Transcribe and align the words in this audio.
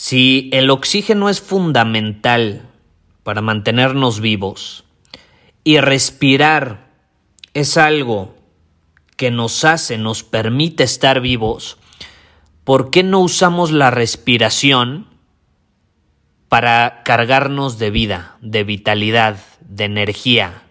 Si 0.00 0.48
el 0.52 0.70
oxígeno 0.70 1.28
es 1.28 1.40
fundamental 1.40 2.70
para 3.24 3.42
mantenernos 3.42 4.20
vivos 4.20 4.84
y 5.64 5.80
respirar 5.80 6.92
es 7.52 7.76
algo 7.76 8.36
que 9.16 9.32
nos 9.32 9.64
hace, 9.64 9.98
nos 9.98 10.22
permite 10.22 10.84
estar 10.84 11.20
vivos, 11.20 11.78
¿por 12.62 12.90
qué 12.90 13.02
no 13.02 13.18
usamos 13.18 13.72
la 13.72 13.90
respiración 13.90 15.08
para 16.48 17.02
cargarnos 17.04 17.80
de 17.80 17.90
vida, 17.90 18.36
de 18.40 18.62
vitalidad, 18.62 19.40
de 19.62 19.86
energía? 19.86 20.62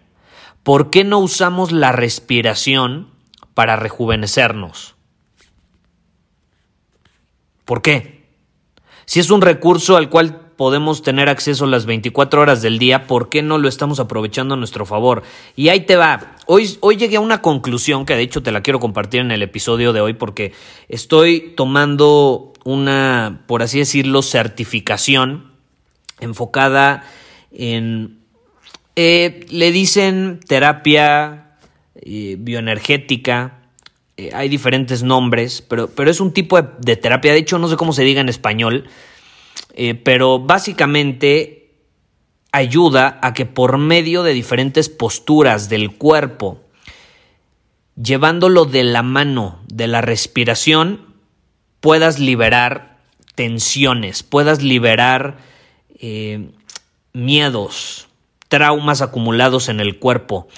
¿Por 0.62 0.88
qué 0.88 1.04
no 1.04 1.18
usamos 1.18 1.70
la 1.70 1.92
respiración 1.92 3.10
para 3.52 3.76
rejuvenecernos? 3.76 4.94
¿Por 7.66 7.82
qué? 7.82 8.17
Si 9.08 9.20
es 9.20 9.30
un 9.30 9.40
recurso 9.40 9.96
al 9.96 10.10
cual 10.10 10.38
podemos 10.56 11.00
tener 11.00 11.30
acceso 11.30 11.64
las 11.64 11.86
24 11.86 12.42
horas 12.42 12.60
del 12.60 12.78
día, 12.78 13.06
¿por 13.06 13.30
qué 13.30 13.40
no 13.40 13.56
lo 13.56 13.66
estamos 13.66 14.00
aprovechando 14.00 14.52
a 14.52 14.58
nuestro 14.58 14.84
favor? 14.84 15.22
Y 15.56 15.70
ahí 15.70 15.80
te 15.86 15.96
va. 15.96 16.36
Hoy, 16.44 16.76
hoy 16.80 16.96
llegué 16.98 17.16
a 17.16 17.20
una 17.20 17.40
conclusión 17.40 18.04
que 18.04 18.14
de 18.14 18.20
hecho 18.20 18.42
te 18.42 18.52
la 18.52 18.60
quiero 18.60 18.80
compartir 18.80 19.22
en 19.22 19.30
el 19.30 19.42
episodio 19.42 19.94
de 19.94 20.02
hoy 20.02 20.12
porque 20.12 20.52
estoy 20.90 21.54
tomando 21.56 22.52
una, 22.64 23.44
por 23.46 23.62
así 23.62 23.78
decirlo, 23.78 24.20
certificación 24.20 25.52
enfocada 26.20 27.02
en... 27.50 28.18
Eh, 28.94 29.46
le 29.48 29.72
dicen 29.72 30.38
terapia 30.46 31.56
eh, 31.94 32.36
bioenergética, 32.38 33.57
eh, 34.18 34.30
hay 34.34 34.48
diferentes 34.48 35.04
nombres, 35.04 35.62
pero, 35.62 35.86
pero, 35.86 36.10
es 36.10 36.20
un 36.20 36.32
tipo 36.32 36.60
de, 36.60 36.96
terapia, 36.96 37.32
de 37.32 37.38
hecho 37.38 37.60
no 37.60 37.68
sé 37.68 37.76
cómo 37.76 37.92
se 37.92 38.02
diga 38.02 38.20
en 38.20 38.28
español, 38.28 38.88
eh, 39.74 39.94
pero 39.94 40.40
básicamente 40.40 41.70
ayuda 42.50 43.20
a 43.22 43.32
que 43.32 43.46
por 43.46 43.78
medio 43.78 44.24
de 44.24 44.32
diferentes 44.32 44.88
posturas 44.88 45.68
del 45.68 45.92
cuerpo, 45.92 46.60
llevándolo 47.94 48.64
de 48.64 48.82
la 48.82 49.04
mano 49.04 49.60
de 49.72 49.86
la 49.86 50.00
respiración, 50.00 51.14
puedas 51.78 52.18
liberar 52.18 52.98
tensiones, 53.36 54.24
puedas 54.24 54.64
liberar 54.64 55.38
eh, 56.00 56.50
miedos, 57.12 58.08
traumas 58.48 59.00
acumulados 59.00 59.68
en 59.68 59.78
el 59.78 60.00
cuerpo 60.00 60.48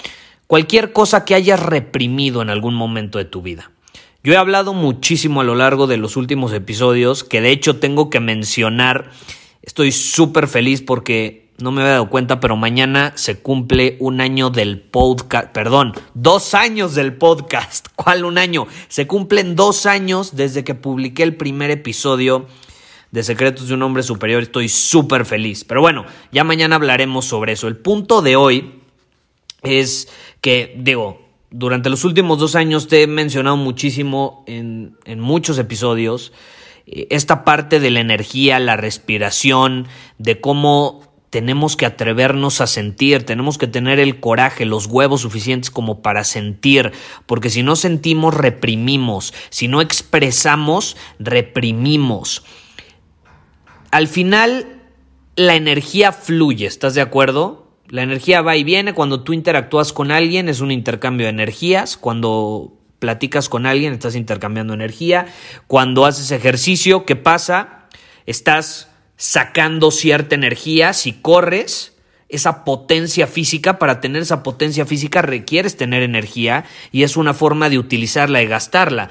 cualquier 0.51 0.91
cosa 0.91 1.23
que 1.23 1.33
hayas 1.33 1.61
reprimido 1.61 2.41
en 2.41 2.49
algún 2.49 2.73
momento 2.73 3.19
de 3.19 3.23
tu 3.23 3.41
vida. 3.41 3.71
Yo 4.21 4.33
he 4.33 4.35
hablado 4.35 4.73
muchísimo 4.73 5.39
a 5.39 5.45
lo 5.45 5.55
largo 5.55 5.87
de 5.87 5.95
los 5.95 6.17
últimos 6.17 6.51
episodios, 6.51 7.23
que 7.23 7.39
de 7.39 7.51
hecho 7.51 7.77
tengo 7.77 8.09
que 8.09 8.19
mencionar, 8.19 9.11
estoy 9.61 9.93
súper 9.93 10.49
feliz 10.49 10.81
porque 10.81 11.47
no 11.59 11.71
me 11.71 11.79
había 11.79 11.93
dado 11.93 12.09
cuenta, 12.09 12.41
pero 12.41 12.57
mañana 12.57 13.13
se 13.15 13.39
cumple 13.39 13.95
un 14.01 14.19
año 14.19 14.49
del 14.49 14.81
podcast, 14.81 15.53
perdón, 15.53 15.93
dos 16.15 16.53
años 16.53 16.95
del 16.95 17.13
podcast. 17.13 17.87
¿Cuál 17.95 18.25
un 18.25 18.37
año? 18.37 18.67
Se 18.89 19.07
cumplen 19.07 19.55
dos 19.55 19.85
años 19.85 20.35
desde 20.35 20.65
que 20.65 20.75
publiqué 20.75 21.23
el 21.23 21.37
primer 21.37 21.71
episodio 21.71 22.45
de 23.11 23.23
Secretos 23.23 23.69
de 23.69 23.75
un 23.75 23.83
Hombre 23.83 24.03
Superior. 24.03 24.43
Estoy 24.43 24.67
súper 24.67 25.23
feliz. 25.23 25.63
Pero 25.63 25.79
bueno, 25.79 26.03
ya 26.33 26.43
mañana 26.43 26.75
hablaremos 26.75 27.23
sobre 27.23 27.53
eso. 27.53 27.69
El 27.69 27.77
punto 27.77 28.21
de 28.21 28.35
hoy 28.35 28.81
es 29.63 30.07
que, 30.41 30.75
digo, 30.77 31.21
durante 31.51 31.89
los 31.89 32.03
últimos 32.03 32.39
dos 32.39 32.55
años 32.55 32.87
te 32.87 33.03
he 33.03 33.07
mencionado 33.07 33.57
muchísimo 33.57 34.43
en, 34.47 34.97
en 35.05 35.19
muchos 35.19 35.57
episodios 35.57 36.33
eh, 36.87 37.07
esta 37.09 37.43
parte 37.43 37.79
de 37.79 37.91
la 37.91 37.99
energía, 37.99 38.59
la 38.59 38.77
respiración, 38.77 39.87
de 40.17 40.41
cómo 40.41 41.01
tenemos 41.29 41.77
que 41.77 41.85
atrevernos 41.85 42.59
a 42.59 42.67
sentir, 42.67 43.25
tenemos 43.25 43.57
que 43.57 43.67
tener 43.67 43.99
el 43.99 44.19
coraje, 44.19 44.65
los 44.65 44.87
huevos 44.87 45.21
suficientes 45.21 45.71
como 45.71 46.01
para 46.01 46.25
sentir, 46.25 46.91
porque 47.25 47.49
si 47.49 47.63
no 47.63 47.77
sentimos, 47.77 48.33
reprimimos, 48.33 49.33
si 49.49 49.69
no 49.69 49.79
expresamos, 49.79 50.97
reprimimos. 51.19 52.43
Al 53.91 54.09
final, 54.09 54.81
la 55.37 55.55
energía 55.55 56.11
fluye, 56.11 56.65
¿estás 56.65 56.95
de 56.95 57.01
acuerdo? 57.01 57.60
La 57.91 58.03
energía 58.03 58.41
va 58.41 58.55
y 58.55 58.63
viene. 58.63 58.93
Cuando 58.93 59.21
tú 59.21 59.33
interactúas 59.33 59.91
con 59.91 60.11
alguien 60.11 60.47
es 60.47 60.61
un 60.61 60.71
intercambio 60.71 61.25
de 61.25 61.31
energías. 61.31 61.97
Cuando 61.97 62.71
platicas 62.99 63.49
con 63.49 63.65
alguien 63.65 63.91
estás 63.91 64.15
intercambiando 64.15 64.73
energía. 64.73 65.25
Cuando 65.67 66.05
haces 66.05 66.31
ejercicio, 66.31 67.05
¿qué 67.05 67.17
pasa? 67.17 67.89
Estás 68.25 68.87
sacando 69.17 69.91
cierta 69.91 70.35
energía. 70.35 70.93
Si 70.93 71.11
corres, 71.11 71.97
esa 72.29 72.63
potencia 72.63 73.27
física, 73.27 73.77
para 73.77 73.99
tener 73.99 74.21
esa 74.21 74.41
potencia 74.41 74.85
física 74.85 75.21
requieres 75.21 75.75
tener 75.75 76.01
energía 76.01 76.63
y 76.93 77.03
es 77.03 77.17
una 77.17 77.33
forma 77.33 77.69
de 77.69 77.77
utilizarla 77.77 78.41
y 78.41 78.47
gastarla. 78.47 79.09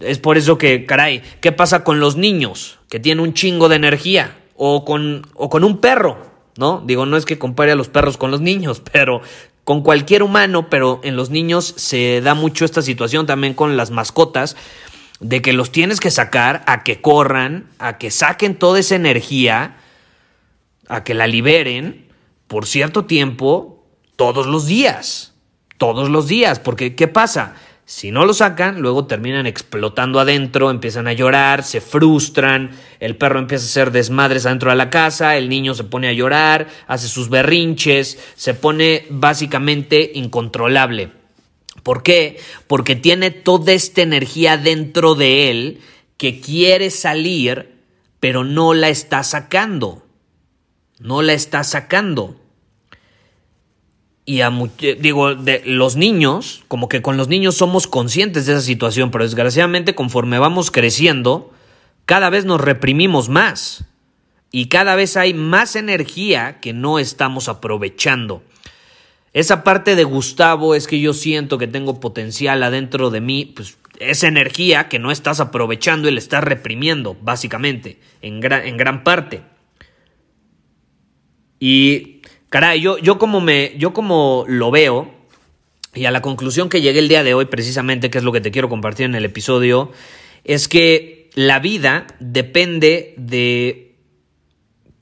Es 0.00 0.18
por 0.18 0.36
eso 0.36 0.58
que, 0.58 0.84
caray, 0.84 1.22
¿qué 1.40 1.52
pasa 1.52 1.84
con 1.84 2.00
los 2.00 2.16
niños 2.16 2.80
que 2.90 2.98
tienen 2.98 3.22
un 3.22 3.34
chingo 3.34 3.68
de 3.68 3.76
energía? 3.76 4.36
O 4.56 4.84
con, 4.84 5.28
o 5.34 5.48
con 5.48 5.62
un 5.62 5.80
perro 5.80 6.35
¿no? 6.58 6.82
Digo, 6.84 7.06
no 7.06 7.16
es 7.16 7.24
que 7.24 7.38
compare 7.38 7.72
a 7.72 7.76
los 7.76 7.88
perros 7.88 8.16
con 8.16 8.30
los 8.30 8.40
niños, 8.40 8.82
pero 8.92 9.20
con 9.64 9.82
cualquier 9.82 10.22
humano, 10.22 10.68
pero 10.70 11.00
en 11.02 11.16
los 11.16 11.30
niños 11.30 11.74
se 11.76 12.20
da 12.20 12.34
mucho 12.34 12.64
esta 12.64 12.82
situación 12.82 13.26
también 13.26 13.54
con 13.54 13.76
las 13.76 13.90
mascotas, 13.90 14.56
de 15.18 15.42
que 15.42 15.52
los 15.52 15.72
tienes 15.72 15.98
que 15.98 16.10
sacar 16.10 16.62
a 16.66 16.82
que 16.84 17.00
corran, 17.00 17.68
a 17.78 17.98
que 17.98 18.10
saquen 18.10 18.54
toda 18.54 18.78
esa 18.78 18.94
energía, 18.94 19.76
a 20.88 21.04
que 21.04 21.14
la 21.14 21.26
liberen 21.26 22.06
por 22.46 22.66
cierto 22.66 23.06
tiempo, 23.06 23.84
todos 24.14 24.46
los 24.46 24.66
días, 24.66 25.34
todos 25.78 26.08
los 26.08 26.28
días, 26.28 26.60
porque 26.60 26.94
¿qué 26.94 27.08
pasa? 27.08 27.54
Si 27.88 28.10
no 28.10 28.24
lo 28.24 28.34
sacan, 28.34 28.80
luego 28.80 29.06
terminan 29.06 29.46
explotando 29.46 30.18
adentro, 30.18 30.70
empiezan 30.70 31.06
a 31.06 31.12
llorar, 31.12 31.62
se 31.62 31.80
frustran, 31.80 32.72
el 32.98 33.16
perro 33.16 33.38
empieza 33.38 33.64
a 33.64 33.68
hacer 33.68 33.92
desmadres 33.92 34.44
adentro 34.44 34.70
de 34.70 34.76
la 34.76 34.90
casa, 34.90 35.36
el 35.36 35.48
niño 35.48 35.72
se 35.72 35.84
pone 35.84 36.08
a 36.08 36.12
llorar, 36.12 36.66
hace 36.88 37.06
sus 37.06 37.28
berrinches, 37.28 38.18
se 38.34 38.54
pone 38.54 39.06
básicamente 39.08 40.10
incontrolable. 40.14 41.12
¿Por 41.84 42.02
qué? 42.02 42.40
Porque 42.66 42.96
tiene 42.96 43.30
toda 43.30 43.72
esta 43.72 44.02
energía 44.02 44.56
dentro 44.56 45.14
de 45.14 45.50
él 45.50 45.80
que 46.16 46.40
quiere 46.40 46.90
salir, 46.90 47.76
pero 48.18 48.42
no 48.42 48.74
la 48.74 48.88
está 48.88 49.22
sacando. 49.22 50.04
No 50.98 51.22
la 51.22 51.34
está 51.34 51.62
sacando 51.62 52.40
y 54.26 54.42
a 54.42 54.52
digo 55.00 55.34
de 55.34 55.62
los 55.64 55.96
niños 55.96 56.64
como 56.68 56.88
que 56.88 57.00
con 57.00 57.16
los 57.16 57.28
niños 57.28 57.56
somos 57.56 57.86
conscientes 57.86 58.44
de 58.46 58.52
esa 58.52 58.62
situación 58.62 59.10
pero 59.10 59.24
desgraciadamente 59.24 59.94
conforme 59.94 60.38
vamos 60.38 60.70
creciendo 60.70 61.52
cada 62.04 62.28
vez 62.28 62.44
nos 62.44 62.60
reprimimos 62.60 63.28
más 63.28 63.84
y 64.50 64.66
cada 64.66 64.94
vez 64.96 65.16
hay 65.16 65.32
más 65.32 65.76
energía 65.76 66.60
que 66.60 66.72
no 66.72 66.98
estamos 66.98 67.48
aprovechando 67.48 68.42
esa 69.32 69.64
parte 69.64 69.96
de 69.96 70.04
Gustavo 70.04 70.74
es 70.74 70.86
que 70.86 71.00
yo 71.00 71.14
siento 71.14 71.56
que 71.56 71.68
tengo 71.68 72.00
potencial 72.00 72.62
adentro 72.62 73.10
de 73.10 73.20
mí 73.20 73.52
pues 73.54 73.78
es 74.00 74.22
energía 74.22 74.88
que 74.88 74.98
no 74.98 75.10
estás 75.10 75.40
aprovechando 75.40 76.08
y 76.08 76.12
le 76.12 76.18
estás 76.18 76.44
reprimiendo, 76.44 77.16
básicamente, 77.20 77.98
en 78.22 78.40
gran, 78.40 78.66
en 78.66 78.76
gran 78.76 79.04
parte. 79.04 79.42
Y, 81.58 82.15
caray, 82.56 82.80
yo, 82.80 82.96
yo, 82.96 83.18
como 83.18 83.42
me, 83.42 83.74
yo 83.76 83.92
como 83.92 84.46
lo 84.48 84.70
veo, 84.70 85.10
y 85.94 86.06
a 86.06 86.10
la 86.10 86.22
conclusión 86.22 86.70
que 86.70 86.80
llegué 86.80 87.00
el 87.00 87.08
día 87.08 87.22
de 87.22 87.34
hoy, 87.34 87.44
precisamente, 87.44 88.08
que 88.08 88.16
es 88.16 88.24
lo 88.24 88.32
que 88.32 88.40
te 88.40 88.50
quiero 88.50 88.70
compartir 88.70 89.04
en 89.04 89.14
el 89.14 89.26
episodio, 89.26 89.92
es 90.42 90.66
que 90.66 91.28
la 91.34 91.58
vida 91.58 92.06
depende 92.18 93.12
de 93.18 93.96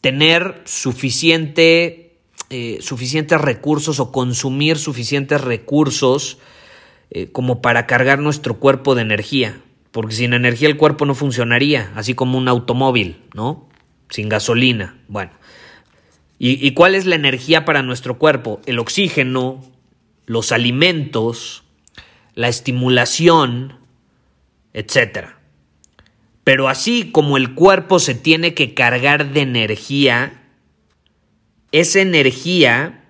tener 0.01 0.63
suficiente, 0.65 2.19
eh, 2.51 2.79
suficientes 2.81 3.41
recursos 3.41 4.01
o 4.01 4.11
consumir 4.11 4.77
suficientes 4.77 5.41
recursos 5.41 6.39
eh, 7.13 7.29
como 7.31 7.63
para 7.63 7.87
cargar 7.87 8.19
nuestro 8.19 8.59
cuerpo 8.59 8.97
de 8.97 9.03
energía. 9.03 9.61
Porque 9.93 10.17
sin 10.17 10.33
energía 10.33 10.67
el 10.67 10.77
cuerpo 10.77 11.07
no 11.07 11.15
funcionaría, 11.15 11.93
así 11.95 12.15
como 12.15 12.37
un 12.37 12.49
automóvil, 12.49 13.23
¿no? 13.33 13.69
Sin 14.09 14.29
gasolina. 14.29 14.99
Bueno. 15.07 15.31
¿Y, 16.39 16.67
¿Y 16.67 16.73
cuál 16.75 16.95
es 16.95 17.07
la 17.07 17.15
energía 17.15 17.65
para 17.65 17.83
nuestro 17.83 18.19
cuerpo? 18.19 18.61
El 18.67 18.79
oxígeno, 18.79 19.65
los 20.27 20.53
alimentos, 20.53 21.65
la 22.35 22.49
estimulación, 22.49 23.79
etc. 24.73 25.29
Pero 26.43 26.69
así 26.69 27.11
como 27.11 27.37
el 27.37 27.55
cuerpo 27.55 27.99
se 27.99 28.15
tiene 28.15 28.55
que 28.55 28.75
cargar 28.75 29.33
de 29.33 29.41
energía, 29.41 30.43
esa 31.73 32.01
energía 32.01 33.05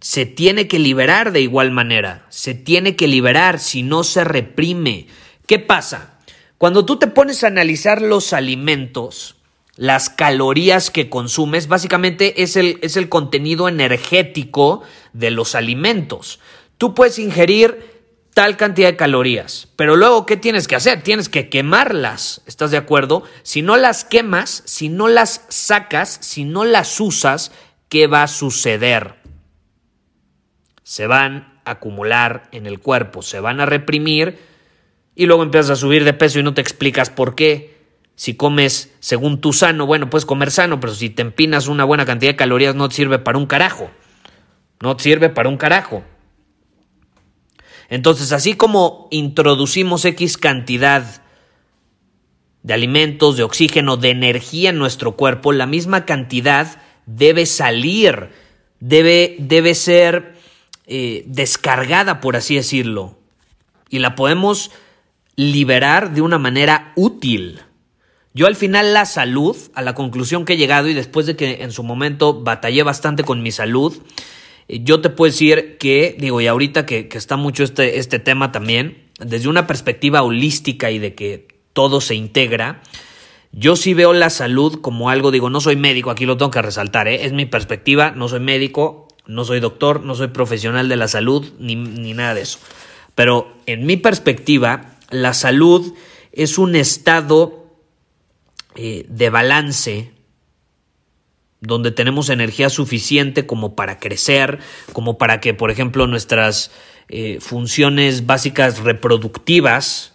se 0.00 0.26
tiene 0.26 0.68
que 0.68 0.78
liberar 0.78 1.32
de 1.32 1.40
igual 1.40 1.70
manera, 1.70 2.26
se 2.28 2.54
tiene 2.54 2.94
que 2.94 3.08
liberar 3.08 3.58
si 3.58 3.82
no 3.82 4.04
se 4.04 4.22
reprime. 4.22 5.06
¿Qué 5.46 5.58
pasa? 5.58 6.18
Cuando 6.58 6.84
tú 6.84 6.98
te 6.98 7.06
pones 7.06 7.42
a 7.42 7.46
analizar 7.46 8.02
los 8.02 8.32
alimentos, 8.32 9.36
las 9.76 10.08
calorías 10.10 10.90
que 10.90 11.08
consumes, 11.08 11.68
básicamente 11.68 12.42
es 12.42 12.56
el, 12.56 12.78
es 12.82 12.96
el 12.96 13.08
contenido 13.08 13.68
energético 13.68 14.82
de 15.12 15.30
los 15.30 15.54
alimentos. 15.54 16.40
Tú 16.78 16.94
puedes 16.94 17.18
ingerir 17.18 17.94
tal 18.34 18.56
cantidad 18.56 18.88
de 18.88 18.96
calorías, 18.96 19.68
pero 19.76 19.96
luego, 19.96 20.26
¿qué 20.26 20.36
tienes 20.36 20.68
que 20.68 20.76
hacer? 20.76 21.02
Tienes 21.02 21.28
que 21.28 21.48
quemarlas, 21.48 22.42
¿estás 22.46 22.70
de 22.70 22.76
acuerdo? 22.76 23.22
Si 23.42 23.62
no 23.62 23.76
las 23.76 24.04
quemas, 24.04 24.62
si 24.66 24.88
no 24.88 25.08
las 25.08 25.44
sacas, 25.48 26.18
si 26.20 26.44
no 26.44 26.64
las 26.64 27.00
usas, 27.00 27.52
¿qué 27.88 28.06
va 28.06 28.24
a 28.24 28.28
suceder? 28.28 29.14
Se 30.82 31.06
van 31.06 31.60
a 31.64 31.72
acumular 31.72 32.48
en 32.52 32.66
el 32.66 32.80
cuerpo, 32.80 33.22
se 33.22 33.40
van 33.40 33.60
a 33.60 33.66
reprimir 33.66 34.38
y 35.14 35.26
luego 35.26 35.42
empiezas 35.42 35.70
a 35.70 35.76
subir 35.76 36.04
de 36.04 36.12
peso 36.12 36.40
y 36.40 36.42
no 36.42 36.54
te 36.54 36.60
explicas 36.60 37.10
por 37.10 37.34
qué. 37.34 37.73
Si 38.16 38.34
comes 38.34 38.94
según 39.00 39.40
tu 39.40 39.52
sano, 39.52 39.86
bueno, 39.86 40.08
puedes 40.08 40.26
comer 40.26 40.50
sano, 40.50 40.80
pero 40.80 40.94
si 40.94 41.10
te 41.10 41.22
empinas 41.22 41.66
una 41.66 41.84
buena 41.84 42.04
cantidad 42.04 42.32
de 42.32 42.36
calorías 42.36 42.74
no 42.74 42.88
te 42.88 42.94
sirve 42.94 43.18
para 43.18 43.38
un 43.38 43.46
carajo. 43.46 43.90
No 44.80 44.96
te 44.96 45.02
sirve 45.02 45.30
para 45.30 45.48
un 45.48 45.56
carajo. 45.56 46.04
Entonces, 47.88 48.32
así 48.32 48.54
como 48.54 49.08
introducimos 49.10 50.04
X 50.04 50.38
cantidad 50.38 51.22
de 52.62 52.74
alimentos, 52.74 53.36
de 53.36 53.42
oxígeno, 53.42 53.96
de 53.96 54.10
energía 54.10 54.70
en 54.70 54.78
nuestro 54.78 55.16
cuerpo, 55.16 55.52
la 55.52 55.66
misma 55.66 56.06
cantidad 56.06 56.80
debe 57.06 57.46
salir, 57.46 58.30
debe, 58.80 59.36
debe 59.38 59.74
ser 59.74 60.34
eh, 60.86 61.24
descargada, 61.26 62.20
por 62.20 62.36
así 62.36 62.54
decirlo. 62.54 63.18
Y 63.90 63.98
la 63.98 64.14
podemos 64.14 64.70
liberar 65.36 66.14
de 66.14 66.22
una 66.22 66.38
manera 66.38 66.92
útil. 66.96 67.60
Yo 68.36 68.48
al 68.48 68.56
final 68.56 68.92
la 68.92 69.06
salud, 69.06 69.56
a 69.74 69.82
la 69.82 69.94
conclusión 69.94 70.44
que 70.44 70.54
he 70.54 70.56
llegado 70.56 70.88
y 70.88 70.94
después 70.94 71.24
de 71.24 71.36
que 71.36 71.62
en 71.62 71.70
su 71.70 71.84
momento 71.84 72.42
batallé 72.42 72.82
bastante 72.82 73.22
con 73.22 73.44
mi 73.44 73.52
salud, 73.52 73.96
eh, 74.66 74.80
yo 74.82 75.00
te 75.00 75.08
puedo 75.08 75.30
decir 75.30 75.76
que, 75.78 76.16
digo, 76.18 76.40
y 76.40 76.48
ahorita 76.48 76.84
que, 76.84 77.08
está 77.12 77.36
mucho 77.36 77.62
este, 77.62 78.00
este 78.00 78.18
tema 78.18 78.50
también, 78.50 79.04
desde 79.20 79.48
una 79.48 79.68
perspectiva 79.68 80.22
holística 80.22 80.90
y 80.90 80.98
de 80.98 81.14
que 81.14 81.46
todo 81.72 82.00
se 82.00 82.16
integra, 82.16 82.82
yo 83.52 83.76
sí 83.76 83.94
veo 83.94 84.12
la 84.12 84.30
salud 84.30 84.80
como 84.80 85.10
algo, 85.10 85.30
digo, 85.30 85.48
no 85.48 85.60
soy 85.60 85.76
médico, 85.76 86.10
aquí 86.10 86.26
lo 86.26 86.36
tengo 86.36 86.50
que 86.50 86.60
resaltar, 86.60 87.06
¿eh? 87.06 87.24
es 87.24 87.32
mi 87.32 87.46
perspectiva, 87.46 88.10
no 88.10 88.26
soy 88.26 88.40
médico, 88.40 89.06
no 89.26 89.44
soy 89.44 89.60
doctor, 89.60 90.02
no 90.02 90.16
soy 90.16 90.28
profesional 90.28 90.88
de 90.88 90.96
la 90.96 91.06
salud, 91.06 91.52
ni, 91.60 91.76
ni 91.76 92.14
nada 92.14 92.34
de 92.34 92.42
eso. 92.42 92.58
Pero 93.14 93.54
en 93.66 93.86
mi 93.86 93.96
perspectiva, 93.96 94.96
la 95.10 95.34
salud 95.34 95.94
es 96.32 96.58
un 96.58 96.74
estado 96.74 97.63
eh, 98.76 99.06
de 99.08 99.30
balance, 99.30 100.12
donde 101.60 101.90
tenemos 101.90 102.28
energía 102.28 102.68
suficiente 102.68 103.46
como 103.46 103.74
para 103.74 103.98
crecer, 103.98 104.58
como 104.92 105.18
para 105.18 105.40
que, 105.40 105.54
por 105.54 105.70
ejemplo, 105.70 106.06
nuestras 106.06 106.70
eh, 107.08 107.38
funciones 107.40 108.26
básicas 108.26 108.80
reproductivas 108.80 110.14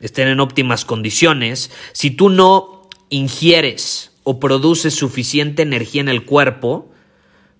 estén 0.00 0.28
en 0.28 0.40
óptimas 0.40 0.84
condiciones. 0.84 1.70
Si 1.92 2.10
tú 2.10 2.28
no 2.28 2.88
ingieres 3.08 4.12
o 4.24 4.40
produces 4.40 4.94
suficiente 4.94 5.62
energía 5.62 6.00
en 6.00 6.08
el 6.08 6.24
cuerpo, 6.24 6.90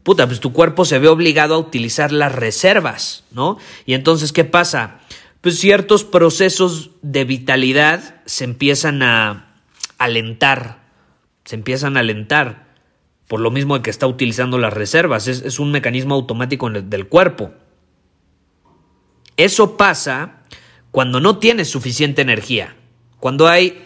puta, 0.02 0.26
pues 0.26 0.40
tu 0.40 0.52
cuerpo 0.52 0.84
se 0.84 0.98
ve 0.98 1.08
obligado 1.08 1.54
a 1.54 1.58
utilizar 1.58 2.12
las 2.12 2.34
reservas, 2.34 3.24
¿no? 3.30 3.58
Y 3.86 3.94
entonces, 3.94 4.32
¿qué 4.32 4.44
pasa? 4.44 5.00
Pues 5.40 5.58
ciertos 5.58 6.04
procesos 6.04 6.90
de 7.02 7.24
vitalidad 7.24 8.20
se 8.26 8.44
empiezan 8.44 9.02
a 9.02 9.45
alentar, 9.98 10.84
se 11.44 11.56
empiezan 11.56 11.96
a 11.96 12.00
alentar, 12.00 12.66
por 13.28 13.40
lo 13.40 13.50
mismo 13.50 13.80
que 13.82 13.90
está 13.90 14.06
utilizando 14.06 14.58
las 14.58 14.72
reservas, 14.72 15.26
es, 15.28 15.58
un 15.58 15.72
mecanismo 15.72 16.14
automático 16.14 16.70
del 16.70 17.08
cuerpo. 17.08 17.52
Eso 19.36 19.76
pasa 19.76 20.42
cuando 20.90 21.20
no 21.20 21.38
tienes 21.38 21.68
suficiente 21.68 22.22
energía, 22.22 22.76
cuando 23.20 23.48
hay 23.48 23.84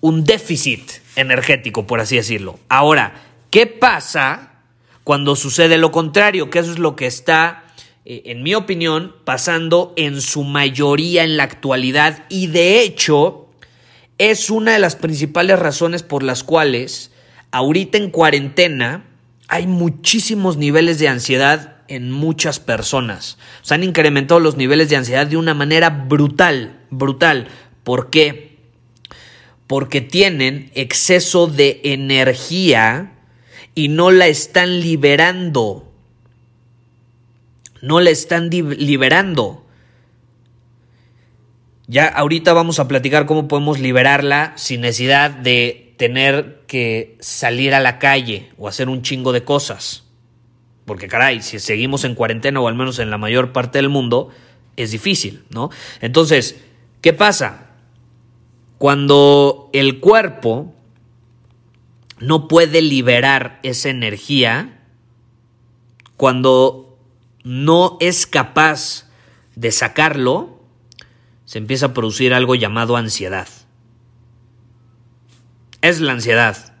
un 0.00 0.24
déficit 0.24 0.90
energético, 1.14 1.86
por 1.86 2.00
así 2.00 2.16
decirlo. 2.16 2.58
Ahora, 2.68 3.14
¿qué 3.50 3.66
pasa 3.66 4.62
cuando 5.04 5.36
sucede 5.36 5.78
lo 5.78 5.92
contrario? 5.92 6.50
Que 6.50 6.58
eso 6.58 6.72
es 6.72 6.78
lo 6.78 6.94
que 6.94 7.06
está, 7.06 7.64
eh, 8.04 8.22
en 8.26 8.42
mi 8.42 8.54
opinión, 8.54 9.14
pasando 9.24 9.94
en 9.96 10.20
su 10.20 10.44
mayoría 10.44 11.24
en 11.24 11.36
la 11.36 11.44
actualidad 11.44 12.24
y 12.28 12.48
de 12.48 12.80
hecho 12.80 13.45
es 14.18 14.50
una 14.50 14.72
de 14.72 14.78
las 14.78 14.96
principales 14.96 15.58
razones 15.58 16.02
por 16.02 16.22
las 16.22 16.42
cuales 16.42 17.10
ahorita 17.50 17.98
en 17.98 18.10
cuarentena 18.10 19.04
hay 19.48 19.66
muchísimos 19.66 20.56
niveles 20.56 20.98
de 20.98 21.08
ansiedad 21.08 21.76
en 21.88 22.10
muchas 22.10 22.58
personas. 22.58 23.38
Se 23.62 23.74
han 23.74 23.84
incrementado 23.84 24.40
los 24.40 24.56
niveles 24.56 24.88
de 24.88 24.96
ansiedad 24.96 25.26
de 25.26 25.36
una 25.36 25.54
manera 25.54 25.90
brutal, 25.90 26.80
brutal. 26.90 27.48
¿Por 27.84 28.10
qué? 28.10 28.56
Porque 29.66 30.00
tienen 30.00 30.70
exceso 30.74 31.46
de 31.46 31.80
energía 31.84 33.12
y 33.74 33.88
no 33.88 34.10
la 34.10 34.26
están 34.26 34.80
liberando. 34.80 35.92
No 37.82 38.00
la 38.00 38.10
están 38.10 38.50
liberando. 38.50 39.65
Ya 41.88 42.06
ahorita 42.06 42.52
vamos 42.52 42.80
a 42.80 42.88
platicar 42.88 43.26
cómo 43.26 43.46
podemos 43.46 43.78
liberarla 43.78 44.52
sin 44.56 44.80
necesidad 44.80 45.30
de 45.30 45.94
tener 45.96 46.62
que 46.66 47.16
salir 47.20 47.74
a 47.74 47.80
la 47.80 47.98
calle 47.98 48.50
o 48.58 48.68
hacer 48.68 48.88
un 48.88 49.02
chingo 49.02 49.32
de 49.32 49.44
cosas. 49.44 50.04
Porque 50.84 51.08
caray, 51.08 51.42
si 51.42 51.58
seguimos 51.58 52.04
en 52.04 52.14
cuarentena 52.14 52.60
o 52.60 52.68
al 52.68 52.74
menos 52.74 52.98
en 52.98 53.10
la 53.10 53.18
mayor 53.18 53.52
parte 53.52 53.78
del 53.78 53.88
mundo, 53.88 54.30
es 54.76 54.90
difícil, 54.90 55.44
¿no? 55.50 55.70
Entonces, 56.00 56.60
¿qué 57.00 57.12
pasa? 57.12 57.70
Cuando 58.78 59.70
el 59.72 60.00
cuerpo 60.00 60.74
no 62.18 62.48
puede 62.48 62.82
liberar 62.82 63.60
esa 63.62 63.88
energía, 63.88 64.80
cuando 66.16 66.98
no 67.42 67.96
es 68.00 68.26
capaz 68.26 69.08
de 69.54 69.70
sacarlo, 69.72 70.55
se 71.46 71.58
empieza 71.58 71.86
a 71.86 71.94
producir 71.94 72.34
algo 72.34 72.54
llamado 72.54 72.96
ansiedad. 72.96 73.48
Es 75.80 76.00
la 76.00 76.12
ansiedad. 76.12 76.74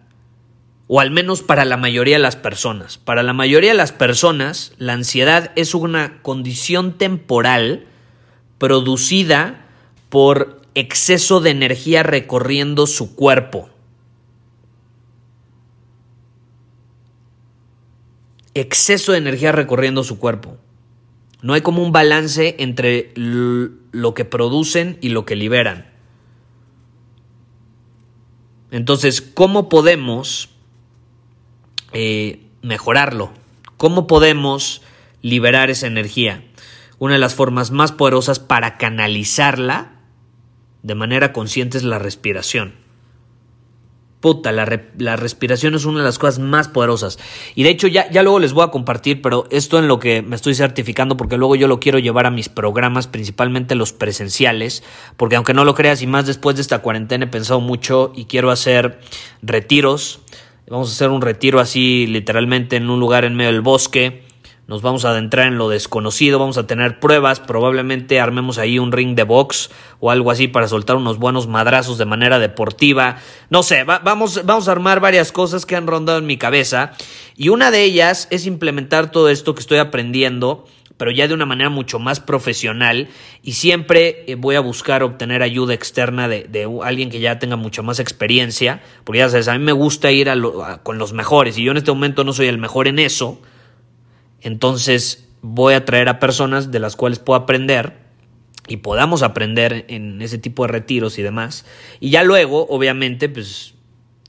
O 0.88 1.00
al 1.00 1.10
menos 1.10 1.42
para 1.42 1.64
la 1.64 1.76
mayoría 1.76 2.16
de 2.16 2.22
las 2.22 2.36
personas. 2.36 2.98
Para 2.98 3.22
la 3.22 3.32
mayoría 3.32 3.70
de 3.70 3.76
las 3.76 3.92
personas, 3.92 4.72
la 4.78 4.92
ansiedad 4.92 5.52
es 5.56 5.74
una 5.74 6.20
condición 6.22 6.98
temporal 6.98 7.86
producida 8.58 9.66
por 10.08 10.62
exceso 10.74 11.40
de 11.40 11.50
energía 11.50 12.02
recorriendo 12.02 12.86
su 12.86 13.14
cuerpo. 13.14 13.70
Exceso 18.54 19.12
de 19.12 19.18
energía 19.18 19.52
recorriendo 19.52 20.02
su 20.02 20.18
cuerpo. 20.18 20.58
No 21.46 21.54
hay 21.54 21.60
como 21.60 21.80
un 21.80 21.92
balance 21.92 22.56
entre 22.58 23.12
lo 23.14 24.14
que 24.14 24.24
producen 24.24 24.98
y 25.00 25.10
lo 25.10 25.24
que 25.24 25.36
liberan. 25.36 25.86
Entonces, 28.72 29.22
¿cómo 29.22 29.68
podemos 29.68 30.48
eh, 31.92 32.40
mejorarlo? 32.62 33.30
¿Cómo 33.76 34.08
podemos 34.08 34.82
liberar 35.22 35.70
esa 35.70 35.86
energía? 35.86 36.42
Una 36.98 37.12
de 37.12 37.20
las 37.20 37.36
formas 37.36 37.70
más 37.70 37.92
poderosas 37.92 38.40
para 38.40 38.76
canalizarla 38.76 40.00
de 40.82 40.96
manera 40.96 41.32
consciente 41.32 41.78
es 41.78 41.84
la 41.84 42.00
respiración. 42.00 42.74
Puta, 44.26 44.50
la, 44.50 44.64
respiración 45.14 45.76
es 45.76 45.84
una 45.84 46.00
de 46.00 46.04
las 46.04 46.18
cosas 46.18 46.40
más 46.40 46.66
poderosas. 46.66 47.16
Y 47.54 47.62
de 47.62 47.70
hecho, 47.70 47.86
ya, 47.86 48.10
ya 48.10 48.24
luego 48.24 48.40
les 48.40 48.54
voy 48.54 48.64
a 48.64 48.72
compartir, 48.72 49.22
pero 49.22 49.46
esto 49.52 49.78
en 49.78 49.86
lo 49.86 50.00
que 50.00 50.20
me 50.20 50.34
estoy 50.34 50.56
certificando, 50.56 51.16
porque 51.16 51.36
luego 51.36 51.54
yo 51.54 51.68
lo 51.68 51.78
quiero 51.78 52.00
llevar 52.00 52.26
a 52.26 52.32
mis 52.32 52.48
programas, 52.48 53.06
principalmente 53.06 53.76
los 53.76 53.92
presenciales, 53.92 54.82
porque 55.16 55.36
aunque 55.36 55.54
no 55.54 55.64
lo 55.64 55.76
creas, 55.76 56.02
y 56.02 56.08
más 56.08 56.26
después 56.26 56.56
de 56.56 56.62
esta 56.62 56.80
cuarentena 56.80 57.26
he 57.26 57.28
pensado 57.28 57.60
mucho 57.60 58.10
y 58.16 58.24
quiero 58.24 58.50
hacer 58.50 58.98
retiros. 59.42 60.18
Vamos 60.68 60.88
a 60.88 60.92
hacer 60.94 61.10
un 61.10 61.22
retiro 61.22 61.60
así, 61.60 62.08
literalmente, 62.08 62.74
en 62.74 62.90
un 62.90 62.98
lugar 62.98 63.24
en 63.24 63.36
medio 63.36 63.52
del 63.52 63.60
bosque 63.60 64.25
nos 64.68 64.82
vamos 64.82 65.04
a 65.04 65.10
adentrar 65.10 65.46
en 65.46 65.58
lo 65.58 65.68
desconocido, 65.68 66.38
vamos 66.38 66.58
a 66.58 66.66
tener 66.66 66.98
pruebas, 66.98 67.40
probablemente 67.40 68.18
armemos 68.18 68.58
ahí 68.58 68.78
un 68.78 68.92
ring 68.92 69.14
de 69.14 69.22
box 69.22 69.70
o 70.00 70.10
algo 70.10 70.30
así 70.30 70.48
para 70.48 70.66
soltar 70.66 70.96
unos 70.96 71.18
buenos 71.18 71.46
madrazos 71.46 71.98
de 71.98 72.04
manera 72.04 72.38
deportiva. 72.38 73.18
No 73.48 73.62
sé, 73.62 73.84
vamos, 73.84 74.44
vamos 74.44 74.68
a 74.68 74.72
armar 74.72 75.00
varias 75.00 75.30
cosas 75.30 75.66
que 75.66 75.76
han 75.76 75.86
rondado 75.86 76.18
en 76.18 76.26
mi 76.26 76.36
cabeza 76.36 76.92
y 77.36 77.50
una 77.50 77.70
de 77.70 77.84
ellas 77.84 78.26
es 78.30 78.46
implementar 78.46 79.10
todo 79.10 79.28
esto 79.28 79.54
que 79.54 79.60
estoy 79.60 79.78
aprendiendo 79.78 80.66
pero 80.96 81.10
ya 81.10 81.28
de 81.28 81.34
una 81.34 81.46
manera 81.46 81.70
mucho 81.70 81.98
más 81.98 82.20
profesional 82.20 83.08
y 83.42 83.52
siempre 83.52 84.24
eh, 84.26 84.34
voy 84.34 84.54
a 84.54 84.60
buscar 84.60 85.02
obtener 85.02 85.42
ayuda 85.42 85.74
externa 85.74 86.28
de, 86.28 86.68
alguien 86.82 87.10
que 87.10 87.20
ya 87.20 87.38
tenga 87.38 87.56
mucha 87.56 87.82
más 87.82 88.00
experiencia, 88.00 88.82
porque 89.04 89.18
ya 89.18 89.28
sabes, 89.28 89.48
a 89.48 89.58
mí 89.58 89.64
me 89.64 89.72
gusta 89.72 90.10
ir 90.10 90.30
con 90.82 90.98
los 90.98 91.12
mejores 91.12 91.58
y 91.58 91.64
yo 91.64 91.72
en 91.72 91.76
este 91.76 91.90
momento 91.90 92.24
no 92.24 92.32
soy 92.32 92.46
el 92.46 92.58
mejor 92.58 92.88
en 92.88 92.98
eso, 92.98 93.40
entonces 94.40 95.28
voy 95.42 95.74
a 95.74 95.84
traer 95.84 96.08
a 96.08 96.18
personas 96.18 96.70
de 96.70 96.80
las 96.80 96.96
cuales 96.96 97.18
puedo 97.18 97.38
aprender 97.38 98.06
y 98.68 98.78
podamos 98.78 99.22
aprender 99.22 99.84
en 99.88 100.20
ese 100.22 100.38
tipo 100.38 100.64
de 100.64 100.72
retiros 100.72 101.18
y 101.18 101.22
demás. 101.22 101.64
Y 102.00 102.10
ya 102.10 102.24
luego, 102.24 102.66
obviamente, 102.68 103.28
pues 103.28 103.74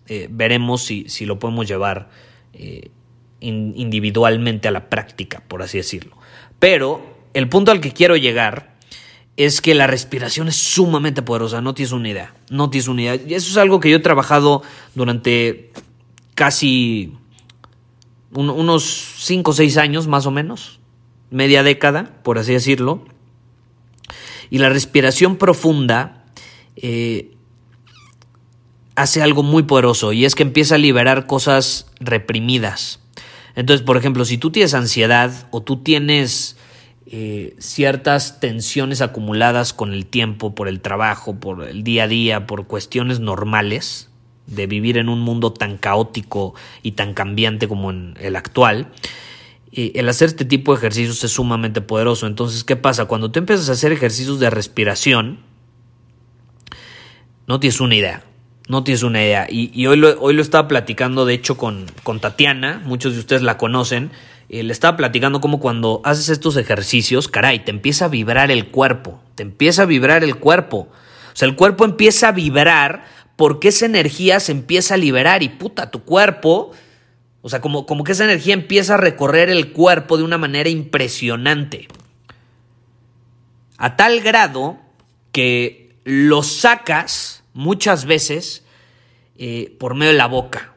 eh, 0.08 0.28
veremos 0.30 0.84
si, 0.84 1.26
lo 1.26 1.40
podemos 1.40 1.68
llevar 1.68 2.10
eh, 2.54 2.92
individualmente 3.40 4.68
a 4.68 4.72
la 4.72 4.90
práctica, 4.90 5.44
por 5.48 5.62
así 5.62 5.78
decirlo. 5.78 6.18
Pero 6.60 7.02
el 7.34 7.50
punto 7.50 7.72
al 7.72 7.82
que 7.82 7.92
quiero 7.92 8.16
llegar 8.16 8.78
es 9.38 9.62
que 9.62 9.76
la 9.76 9.86
respiración 9.86 10.48
es 10.48 10.56
sumamente 10.56 11.22
poderosa, 11.22 11.62
no 11.62 11.74
tienes 11.74 11.92
una 11.92 12.10
idea, 12.10 12.34
no 12.50 12.70
tienes 12.70 12.88
una 12.88 13.02
idea. 13.04 13.16
Y 13.16 13.34
eso 13.36 13.52
es 13.52 13.58
algo 13.58 13.80
que 13.80 13.90
yo 13.90 13.98
he 13.98 14.02
trabajado 14.02 14.64
durante 14.96 15.72
casi 16.34 17.17
unos 18.34 19.14
5 19.20 19.52
o 19.52 19.54
6 19.54 19.78
años 19.78 20.08
más 20.08 20.26
o 20.26 20.32
menos, 20.32 20.80
media 21.30 21.64
década, 21.64 22.12
por 22.24 22.38
así 22.38 22.54
decirlo. 22.54 23.06
Y 24.50 24.60
la 24.60 24.70
respiración 24.70 25.36
profunda 25.36 26.26
eh, 26.76 27.32
hace 28.96 29.22
algo 29.22 29.44
muy 29.44 29.64
poderoso 29.64 30.14
y 30.14 30.26
es 30.26 30.36
que 30.36 30.44
empieza 30.44 30.76
a 30.76 30.80
liberar 30.80 31.28
cosas 31.28 31.88
reprimidas. 32.00 33.00
Entonces, 33.56 33.86
por 33.86 33.98
ejemplo, 33.98 34.26
si 34.26 34.38
tú 34.38 34.52
tienes 34.52 34.74
ansiedad 34.74 35.48
o 35.52 35.62
tú 35.62 35.78
tienes 35.78 36.58
eh, 37.08 37.56
ciertas 37.60 38.40
tensiones 38.40 39.02
acumuladas 39.02 39.74
con 39.74 39.94
el 39.94 40.06
tiempo, 40.06 40.54
por 40.56 40.68
el 40.68 40.82
trabajo, 40.82 41.40
por 41.40 41.64
el 41.64 41.84
día 41.84 42.04
a 42.04 42.08
día, 42.08 42.46
por 42.46 42.68
cuestiones 42.68 43.20
normales, 43.20 44.10
de 44.48 44.66
vivir 44.68 44.98
en 44.98 45.10
un 45.10 45.20
mundo 45.20 45.54
tan 45.54 45.78
caótico 45.78 46.56
y 46.82 46.94
tan 46.94 47.14
cambiante 47.14 47.68
como 47.68 47.92
en 47.92 48.16
el 48.20 48.36
actual, 48.36 48.88
el 49.72 50.10
hacer 50.10 50.30
este 50.30 50.46
tipo 50.46 50.72
de 50.72 50.80
ejercicios 50.80 51.24
es 51.24 51.32
sumamente 51.32 51.82
poderoso. 51.82 52.26
Entonces, 52.26 52.64
¿qué 52.64 52.76
pasa? 52.76 53.06
Cuando 53.06 53.32
tú 53.32 53.40
empiezas 53.40 53.70
a 53.70 53.74
hacer 53.74 53.92
ejercicios 53.92 54.40
de 54.40 54.50
respiración, 54.50 55.40
no 57.46 57.60
tienes 57.60 57.80
una 57.80 57.96
idea. 57.96 58.24
No 58.68 58.84
tienes 58.84 59.04
una 59.04 59.24
idea. 59.24 59.48
Y, 59.50 59.86
hoy, 59.86 59.98
lo, 59.98 60.20
hoy 60.20 60.34
lo 60.34 60.42
estaba 60.42 60.68
platicando, 60.68 61.26
de 61.26 61.34
hecho, 61.34 61.58
con, 61.58 61.86
con 62.04 62.20
Tatiana. 62.20 62.82
Muchos 62.86 63.14
de 63.14 63.20
ustedes 63.20 63.42
la 63.42 63.58
conocen. 63.58 64.12
Eh, 64.50 64.64
le 64.64 64.74
estaba 64.74 64.98
platicando 64.98 65.40
como 65.42 65.60
cuando 65.60 66.02
haces 66.04 66.30
estos 66.30 66.58
ejercicios, 66.58 67.28
caray, 67.28 67.64
te 67.64 67.72
empieza 67.72 68.06
a 68.06 68.08
vibrar 68.08 68.52
el 68.52 68.68
cuerpo. 68.68 69.22
Te 69.36 69.44
empieza 69.44 69.84
a 69.84 69.86
vibrar 69.86 70.24
el 70.24 70.38
cuerpo. 70.38 70.90
O 70.90 71.36
sea, 71.40 71.48
el 71.48 71.56
cuerpo 71.56 71.86
empieza 71.86 72.30
a 72.30 72.32
vibrar 72.32 73.06
porque 73.38 73.70
esa 73.70 73.86
energía 73.86 74.42
se 74.42 74.52
empieza 74.52 74.96
a 74.96 74.98
liberar 74.98 75.44
y 75.44 75.50
puta, 75.50 75.92
tu 75.92 76.04
cuerpo, 76.04 76.72
o 77.42 77.50
sea, 77.50 77.62
como, 77.62 77.86
como 77.86 78.04
que 78.04 78.12
esa 78.12 78.26
energía 78.26 78.56
empieza 78.56 78.96
a 78.96 78.98
recorrer 78.98 79.50
el 79.50 79.72
cuerpo 79.72 80.18
de 80.18 80.24
una 80.24 80.40
manera 80.40 80.70
impresionante. 80.70 81.88
A 83.78 83.96
tal 83.96 84.22
grado 84.22 84.80
que 85.32 85.96
lo 86.04 86.42
sacas 86.42 87.44
muchas 87.54 88.06
veces 88.06 88.64
eh, 89.38 89.76
por 89.80 89.94
medio 89.94 90.14
de 90.14 90.18
la 90.18 90.28
boca, 90.28 90.74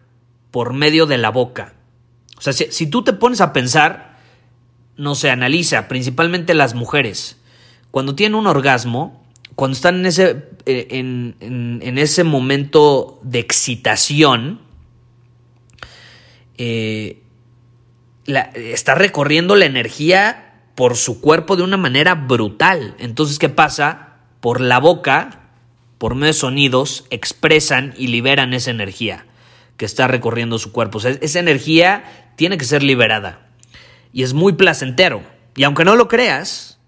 por 0.50 0.75
medio 0.75 1.07
de 1.07 1.17
la 1.17 1.31
boca. 1.31 1.73
O 2.37 2.43
sea, 2.43 2.52
si, 2.52 2.67
si 2.71 2.87
tú 2.87 3.02
te 3.02 3.14
pones 3.14 3.40
a 3.40 3.55
pensar, 3.55 4.19
no 4.99 5.14
se 5.14 5.31
analiza, 5.31 5.88
principalmente 5.88 6.52
las 6.52 6.75
mujeres, 6.75 7.38
cuando 7.90 8.14
tienen 8.14 8.35
un 8.35 8.47
orgasmo, 8.47 9.19
cuando 9.54 9.75
están 9.75 10.00
en 10.00 10.07
ese, 10.07 10.49
eh, 10.66 10.87
en, 10.90 11.99
ese 11.99 12.25
momento 12.25 13.21
de 13.23 13.38
excitación, 13.38 14.61
eh, 16.57 17.23
está 18.26 18.95
recorriendo 18.95 19.57
la 19.57 19.66
energía 19.66 20.62
por 20.75 20.97
su 20.97 21.21
cuerpo 21.21 21.57
de 21.57 21.62
una 21.62 21.76
manera 21.76 22.14
brutal. 22.14 22.95
Entonces, 22.99 23.38
¿qué 23.38 23.49
pasa? 23.49 24.16
Por 24.40 24.61
la 24.61 24.78
boca, 24.78 25.50
por 25.99 26.14
medio 26.14 26.28
de 26.28 26.33
sonidos, 26.35 27.04
expresan 27.11 27.95
y 27.99 28.07
liberan 28.07 28.54
esa 28.54 28.71
energía 28.71 29.26
que 29.76 29.85
está 29.85 30.09
recorriendo 30.09 30.59
su 30.59 30.73
cuerpo. 30.73 30.99
Esa 30.99 31.38
energía 31.38 32.33
tiene 32.37 32.57
que 32.57 32.64
ser 32.64 32.83
liberada. 32.83 33.49
Y 34.12 34.23
es 34.23 34.33
muy 34.33 34.54
placentero. 34.54 35.23
Y 35.57 35.64
aunque 35.64 35.85
no 35.85 35.97
lo 35.97 36.09
creas, 36.09 36.79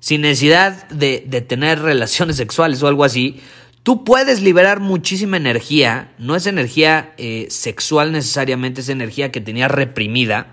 sin 0.00 0.22
necesidad 0.22 0.88
de, 0.88 1.20
tener 1.46 1.80
relaciones 1.80 2.36
sexuales 2.36 2.82
o 2.82 2.88
algo 2.88 3.04
así, 3.04 3.40
tú 3.82 4.02
puedes 4.02 4.40
liberar 4.40 4.80
muchísima 4.80 5.36
energía, 5.36 6.12
no 6.18 6.34
es 6.34 6.46
energía 6.46 7.14
eh, 7.18 7.46
sexual 7.50 8.10
necesariamente, 8.12 8.80
es 8.80 8.88
energía 8.88 9.30
que 9.30 9.42
tenías 9.42 9.70
reprimida, 9.70 10.52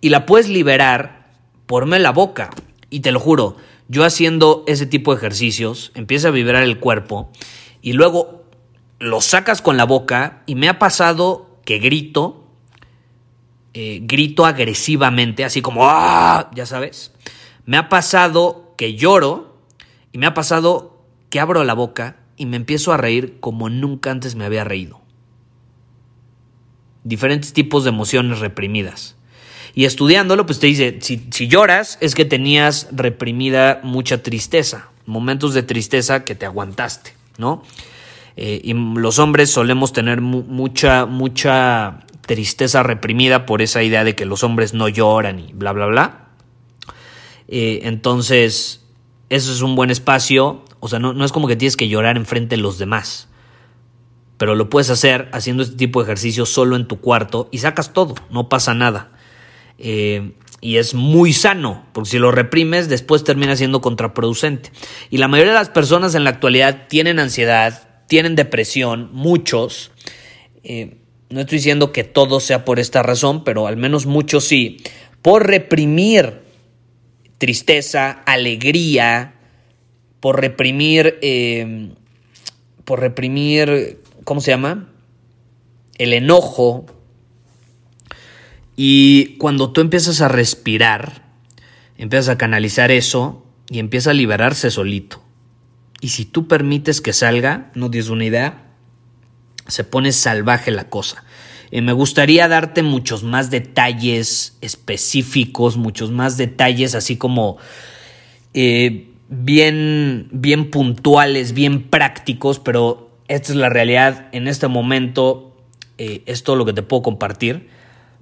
y 0.00 0.08
la 0.08 0.26
puedes 0.26 0.48
liberar 0.48 1.30
por 1.66 1.86
la 1.86 2.10
boca. 2.10 2.50
Y 2.90 3.00
te 3.00 3.12
lo 3.12 3.20
juro, 3.20 3.56
yo 3.88 4.04
haciendo 4.04 4.64
ese 4.66 4.84
tipo 4.84 5.12
de 5.12 5.18
ejercicios, 5.18 5.92
empieza 5.94 6.28
a 6.28 6.32
vibrar 6.32 6.64
el 6.64 6.80
cuerpo, 6.80 7.30
y 7.80 7.92
luego 7.92 8.42
lo 8.98 9.20
sacas 9.20 9.62
con 9.62 9.76
la 9.76 9.84
boca, 9.84 10.42
y 10.46 10.56
me 10.56 10.68
ha 10.68 10.80
pasado 10.80 11.60
que 11.64 11.78
grito, 11.78 12.48
eh, 13.74 14.00
grito 14.02 14.44
agresivamente, 14.44 15.44
así 15.44 15.62
como, 15.62 15.88
¡ah! 15.88 16.50
Ya 16.54 16.66
sabes. 16.66 17.12
Me 17.64 17.76
ha 17.76 17.88
pasado 17.88 18.61
que 18.76 18.94
lloro 18.94 19.56
y 20.12 20.18
me 20.18 20.26
ha 20.26 20.34
pasado 20.34 21.02
que 21.30 21.40
abro 21.40 21.64
la 21.64 21.74
boca 21.74 22.16
y 22.36 22.46
me 22.46 22.56
empiezo 22.56 22.92
a 22.92 22.96
reír 22.96 23.38
como 23.40 23.70
nunca 23.70 24.10
antes 24.10 24.34
me 24.34 24.44
había 24.44 24.64
reído. 24.64 25.00
Diferentes 27.04 27.52
tipos 27.52 27.84
de 27.84 27.90
emociones 27.90 28.40
reprimidas. 28.40 29.16
Y 29.74 29.86
estudiándolo, 29.86 30.44
pues 30.44 30.58
te 30.58 30.66
dice, 30.66 30.98
si, 31.00 31.48
lloras 31.48 31.96
es 32.00 32.14
que 32.14 32.24
tenías 32.24 32.88
reprimida 32.92 33.80
mucha 33.82 34.22
tristeza, 34.22 34.90
momentos 35.06 35.54
de 35.54 35.62
tristeza 35.62 36.24
que 36.24 36.34
te 36.34 36.44
aguantaste, 36.44 37.14
¿no? 37.38 37.62
Eh, 38.36 38.60
y 38.62 38.74
los 38.74 39.18
hombres 39.18 39.50
solemos 39.50 39.92
tener 39.92 40.20
mucha, 40.20 41.06
mucha 41.06 42.00
tristeza 42.22 42.82
reprimida 42.82 43.46
por 43.46 43.62
esa 43.62 43.82
idea 43.82 44.04
de 44.04 44.14
que 44.14 44.26
los 44.26 44.44
hombres 44.44 44.74
no 44.74 44.88
lloran 44.88 45.38
y 45.38 45.52
bla, 45.52 45.72
bla, 45.72 45.86
bla. 45.86 46.21
Eh, 47.48 47.80
entonces, 47.84 48.84
eso 49.28 49.52
es 49.52 49.62
un 49.62 49.74
buen 49.74 49.90
espacio. 49.90 50.64
O 50.80 50.88
sea, 50.88 50.98
no, 50.98 51.24
es 51.24 51.32
como 51.32 51.48
que 51.48 51.56
tienes 51.56 51.76
que 51.76 51.88
llorar 51.88 52.16
enfrente 52.16 52.56
de 52.56 52.62
los 52.62 52.78
demás. 52.78 53.28
Pero 54.36 54.54
lo 54.54 54.68
puedes 54.68 54.90
hacer 54.90 55.28
haciendo 55.32 55.62
este 55.62 55.76
tipo 55.76 56.00
de 56.00 56.04
ejercicio 56.04 56.46
solo 56.46 56.76
en 56.76 56.88
tu 56.88 57.00
cuarto 57.00 57.48
y 57.52 57.58
sacas 57.58 57.92
todo, 57.92 58.14
no 58.30 58.48
pasa 58.48 58.74
nada. 58.74 59.12
Eh, 59.78 60.32
y 60.60 60.76
es 60.76 60.94
muy 60.94 61.32
sano, 61.32 61.84
porque 61.92 62.10
si 62.10 62.18
lo 62.18 62.30
reprimes, 62.30 62.88
después 62.88 63.24
termina 63.24 63.56
siendo 63.56 63.80
contraproducente. 63.80 64.70
Y 65.10 65.18
la 65.18 65.28
mayoría 65.28 65.52
de 65.52 65.58
las 65.58 65.70
personas 65.70 66.14
en 66.14 66.24
la 66.24 66.30
actualidad 66.30 66.86
tienen 66.88 67.18
ansiedad, 67.18 67.88
tienen 68.06 68.36
depresión, 68.36 69.10
muchos. 69.12 69.90
Eh, 70.62 70.98
no 71.30 71.40
estoy 71.40 71.58
diciendo 71.58 71.92
que 71.92 72.04
todo 72.04 72.38
sea 72.38 72.64
por 72.64 72.78
esta 72.78 73.02
razón, 73.02 73.42
pero 73.42 73.66
al 73.66 73.76
menos 73.76 74.06
muchos 74.06 74.44
sí, 74.44 74.78
por 75.20 75.46
reprimir 75.46 76.41
tristeza, 77.42 78.22
alegría, 78.24 79.34
por 80.20 80.40
reprimir, 80.40 81.18
eh, 81.22 81.90
por 82.84 83.00
reprimir, 83.00 84.00
¿cómo 84.22 84.40
se 84.40 84.52
llama? 84.52 84.90
El 85.98 86.12
enojo. 86.12 86.86
Y 88.76 89.38
cuando 89.38 89.72
tú 89.72 89.80
empiezas 89.80 90.20
a 90.20 90.28
respirar, 90.28 91.24
empiezas 91.98 92.28
a 92.28 92.38
canalizar 92.38 92.92
eso 92.92 93.44
y 93.68 93.80
empieza 93.80 94.10
a 94.10 94.14
liberarse 94.14 94.70
solito. 94.70 95.20
Y 96.00 96.10
si 96.10 96.24
tú 96.24 96.46
permites 96.46 97.00
que 97.00 97.12
salga, 97.12 97.72
no 97.74 97.90
tienes 97.90 98.08
una 98.08 98.24
idea, 98.24 98.70
se 99.66 99.82
pone 99.82 100.12
salvaje 100.12 100.70
la 100.70 100.88
cosa. 100.88 101.24
Eh, 101.72 101.80
me 101.80 101.94
gustaría 101.94 102.48
darte 102.48 102.82
muchos 102.82 103.24
más 103.24 103.50
detalles 103.50 104.58
específicos, 104.60 105.78
muchos 105.78 106.10
más 106.10 106.36
detalles 106.36 106.94
así 106.94 107.16
como 107.16 107.56
eh, 108.52 109.08
bien, 109.30 110.28
bien 110.30 110.70
puntuales, 110.70 111.54
bien 111.54 111.84
prácticos, 111.84 112.58
pero 112.58 113.10
esta 113.26 113.52
es 113.52 113.56
la 113.56 113.70
realidad 113.70 114.28
en 114.32 114.48
este 114.48 114.68
momento, 114.68 115.56
eh, 115.96 116.22
es 116.26 116.42
todo 116.42 116.56
lo 116.56 116.66
que 116.66 116.74
te 116.74 116.82
puedo 116.82 117.02
compartir, 117.02 117.70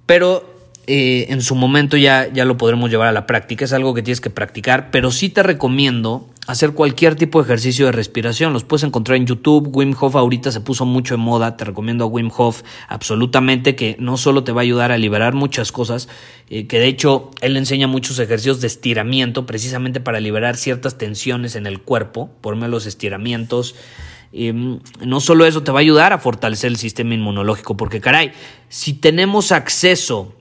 pero 0.06 0.59
en 0.90 1.40
su 1.42 1.54
momento 1.54 1.96
ya, 1.96 2.28
ya 2.32 2.44
lo 2.44 2.56
podremos 2.56 2.90
llevar 2.90 3.08
a 3.08 3.12
la 3.12 3.26
práctica, 3.26 3.64
es 3.64 3.72
algo 3.72 3.94
que 3.94 4.02
tienes 4.02 4.20
que 4.20 4.30
practicar, 4.30 4.90
pero 4.90 5.10
sí 5.10 5.28
te 5.28 5.42
recomiendo 5.42 6.28
hacer 6.50 6.72
cualquier 6.72 7.14
tipo 7.14 7.38
de 7.38 7.44
ejercicio 7.44 7.86
de 7.86 7.92
respiración. 7.92 8.52
Los 8.52 8.64
puedes 8.64 8.82
encontrar 8.82 9.16
en 9.16 9.26
YouTube. 9.26 9.70
Wim 9.72 9.94
Hof 9.98 10.16
ahorita 10.16 10.50
se 10.50 10.60
puso 10.60 10.84
mucho 10.84 11.14
en 11.14 11.20
moda. 11.20 11.56
Te 11.56 11.64
recomiendo 11.64 12.04
a 12.04 12.06
Wim 12.08 12.30
Hof 12.36 12.62
absolutamente 12.88 13.76
que 13.76 13.96
no 14.00 14.16
solo 14.16 14.42
te 14.42 14.52
va 14.52 14.62
a 14.62 14.64
ayudar 14.64 14.90
a 14.90 14.98
liberar 14.98 15.34
muchas 15.34 15.70
cosas, 15.70 16.08
eh, 16.48 16.66
que 16.66 16.80
de 16.80 16.88
hecho 16.88 17.30
él 17.40 17.56
enseña 17.56 17.86
muchos 17.86 18.18
ejercicios 18.18 18.60
de 18.60 18.66
estiramiento 18.66 19.46
precisamente 19.46 20.00
para 20.00 20.18
liberar 20.18 20.56
ciertas 20.56 20.98
tensiones 20.98 21.54
en 21.54 21.66
el 21.66 21.80
cuerpo, 21.80 22.30
por 22.40 22.54
medio 22.56 22.66
de 22.66 22.72
los 22.72 22.86
estiramientos. 22.86 23.76
Em, 24.32 24.78
no 25.04 25.20
solo 25.20 25.44
eso 25.44 25.62
te 25.62 25.72
va 25.72 25.78
a 25.78 25.82
ayudar 25.82 26.12
a 26.12 26.18
fortalecer 26.18 26.70
el 26.70 26.76
sistema 26.76 27.14
inmunológico, 27.14 27.76
porque 27.76 28.00
caray, 28.00 28.32
si 28.68 28.94
tenemos 28.94 29.52
acceso 29.52 30.34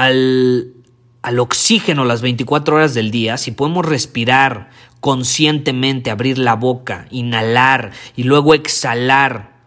al, 0.00 0.72
al 1.20 1.38
oxígeno 1.40 2.06
las 2.06 2.22
24 2.22 2.76
horas 2.76 2.94
del 2.94 3.10
día, 3.10 3.36
si 3.36 3.50
podemos 3.50 3.84
respirar 3.84 4.70
conscientemente, 5.00 6.10
abrir 6.10 6.38
la 6.38 6.56
boca, 6.56 7.06
inhalar 7.10 7.92
y 8.16 8.22
luego 8.22 8.54
exhalar, 8.54 9.60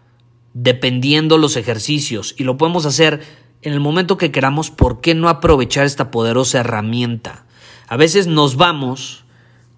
dependiendo 0.56 1.38
los 1.38 1.56
ejercicios, 1.56 2.34
y 2.36 2.46
lo 2.46 2.58
podemos 2.58 2.88
hacer 2.88 3.22
en 3.62 3.74
el 3.74 3.80
momento 3.80 4.18
que 4.18 4.32
queramos, 4.32 4.72
¿por 4.72 5.02
qué 5.02 5.14
no 5.14 5.30
aprovechar 5.30 5.86
esta 5.86 6.10
poderosa 6.10 6.62
herramienta? 6.62 7.46
A 7.88 7.96
veces 7.96 8.26
nos 8.26 8.56
vamos 8.56 9.26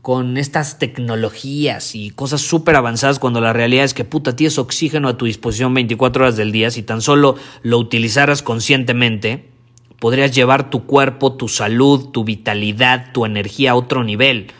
con 0.02 0.38
estas 0.38 0.80
tecnologías 0.80 1.96
y 1.96 2.12
cosas 2.12 2.40
súper 2.40 2.78
avanzadas 2.78 3.20
cuando 3.20 3.42
la 3.42 3.52
realidad 3.52 3.84
es 3.84 3.94
que 3.94 4.06
puta, 4.06 4.38
tienes 4.38 4.58
oxígeno 4.58 5.10
a 5.10 5.18
tu 5.18 5.26
disposición 5.26 5.74
24 5.74 6.24
horas 6.24 6.38
del 6.38 6.54
día, 6.54 6.72
si 6.72 6.82
tan 6.82 7.02
solo 7.02 7.36
lo 7.62 7.78
utilizaras 7.78 8.42
conscientemente, 8.42 9.55
podrías 10.00 10.32
llevar 10.32 10.70
tu 10.70 10.86
cuerpo, 10.86 11.34
tu 11.34 11.48
salud, 11.48 12.10
tu 12.10 12.24
vitalidad, 12.24 13.12
tu 13.14 13.26
energía 13.26 13.72
a 13.72 13.76
otro 13.76 14.04
nivel. 14.04 14.52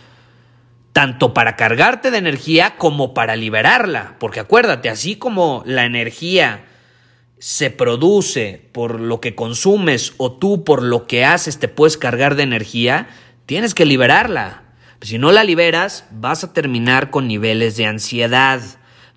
Tanto 0.94 1.34
para 1.34 1.56
cargarte 1.56 2.12
de 2.12 2.18
energía 2.18 2.78
como 2.78 3.14
para 3.14 3.36
liberarla. 3.36 4.16
Porque 4.20 4.40
acuérdate, 4.40 4.90
así 4.90 5.18
como 5.18 5.64
la 5.66 5.86
energía 5.86 6.66
se 7.38 7.70
produce 7.70 8.70
por 8.72 9.00
lo 9.00 9.20
que 9.20 9.36
consumes 9.36 10.14
o 10.18 10.32
tú 10.32 10.64
por 10.64 10.82
lo 10.82 11.06
que 11.06 11.26
haces 11.26 11.60
te 11.60 11.68
puedes 11.68 11.98
cargar 11.98 12.36
de 12.36 12.44
energía, 12.44 13.08
tienes 13.46 13.74
que 13.74 13.86
liberarla. 13.86 14.64
Si 15.02 15.18
no 15.18 15.32
la 15.32 15.44
liberas, 15.44 16.06
vas 16.12 16.44
a 16.44 16.54
terminar 16.54 17.12
con 17.12 17.28
niveles 17.28 17.76
de 17.76 17.86
ansiedad. 17.86 18.62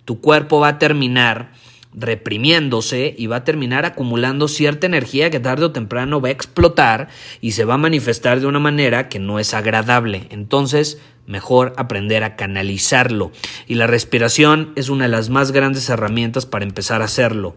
Tu 0.05 0.21
cuerpo 0.21 0.61
va 0.61 0.69
a 0.69 0.79
terminar 0.79 1.53
reprimiéndose 1.95 3.15
y 3.17 3.27
va 3.27 3.37
a 3.37 3.45
terminar 3.45 3.85
acumulando 3.85 4.49
cierta 4.49 4.87
energía 4.87 5.31
que 5.31 5.41
tarde 5.41 5.67
o 5.67 5.73
temprano 5.73 6.21
va 6.21 6.29
a 6.29 6.33
explotar 6.33 7.09
y 7.41 7.53
se 7.53 7.65
va 7.65 7.75
a 7.75 7.79
manifestar 7.79 8.41
de 8.41 8.47
una 8.47 8.59
manera 8.59 9.09
que 9.09 9.19
no 9.19 9.39
es 9.39 9.55
agradable. 9.55 10.27
Entonces, 10.31 11.01
mejor 11.27 11.75
aprender 11.77 12.25
a 12.25 12.37
canalizarlo. 12.37 13.33
Y 13.67 13.75
la 13.75 13.87
respiración 13.87 14.73
es 14.77 14.89
una 14.89 15.05
de 15.05 15.11
las 15.11 15.29
más 15.29 15.53
grandes 15.53 15.89
herramientas 15.89 16.47
para 16.47 16.65
empezar 16.65 17.03
a 17.03 17.07
hacerlo. 17.07 17.57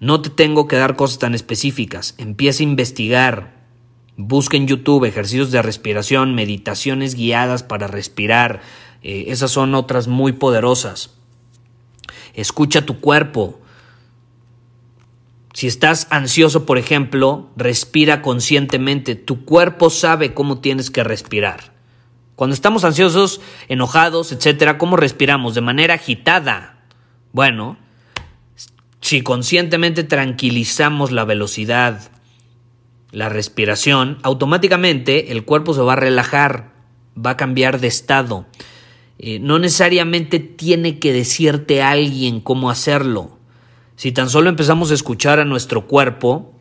No 0.00 0.20
te 0.20 0.30
tengo 0.30 0.66
que 0.66 0.76
dar 0.76 0.96
cosas 0.96 1.18
tan 1.18 1.34
específicas. 1.34 2.14
Empieza 2.18 2.62
a 2.62 2.66
investigar. 2.66 3.62
Busca 4.16 4.56
en 4.56 4.66
YouTube 4.66 5.04
ejercicios 5.04 5.50
de 5.50 5.62
respiración, 5.62 6.34
meditaciones 6.34 7.14
guiadas 7.14 7.62
para 7.62 7.86
respirar. 7.86 8.62
Eh, 9.02 9.26
esas 9.28 9.50
son 9.50 9.74
otras 9.74 10.08
muy 10.08 10.32
poderosas. 10.32 11.21
Escucha 12.34 12.86
tu 12.86 13.00
cuerpo. 13.00 13.60
Si 15.52 15.66
estás 15.66 16.06
ansioso, 16.10 16.64
por 16.64 16.78
ejemplo, 16.78 17.50
respira 17.56 18.22
conscientemente. 18.22 19.14
Tu 19.14 19.44
cuerpo 19.44 19.90
sabe 19.90 20.32
cómo 20.32 20.60
tienes 20.60 20.90
que 20.90 21.04
respirar. 21.04 21.72
Cuando 22.36 22.54
estamos 22.54 22.84
ansiosos, 22.84 23.40
enojados, 23.68 24.32
etcétera, 24.32 24.78
¿cómo 24.78 24.96
respiramos? 24.96 25.54
De 25.54 25.60
manera 25.60 25.94
agitada. 25.94 26.78
Bueno, 27.32 27.76
si 29.00 29.22
conscientemente 29.22 30.04
tranquilizamos 30.04 31.12
la 31.12 31.24
velocidad, 31.24 32.10
la 33.10 33.28
respiración, 33.28 34.18
automáticamente 34.22 35.32
el 35.32 35.44
cuerpo 35.44 35.74
se 35.74 35.82
va 35.82 35.92
a 35.92 35.96
relajar, 35.96 36.72
va 37.14 37.30
a 37.30 37.36
cambiar 37.36 37.78
de 37.78 37.88
estado. 37.88 38.46
Eh, 39.24 39.38
no 39.38 39.60
necesariamente 39.60 40.40
tiene 40.40 40.98
que 40.98 41.12
decirte 41.12 41.80
alguien 41.80 42.40
cómo 42.40 42.70
hacerlo. 42.70 43.38
Si 43.94 44.10
tan 44.10 44.28
solo 44.28 44.48
empezamos 44.48 44.90
a 44.90 44.94
escuchar 44.94 45.38
a 45.38 45.44
nuestro 45.44 45.86
cuerpo, 45.86 46.52